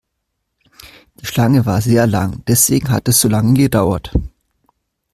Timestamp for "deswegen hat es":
2.47-3.21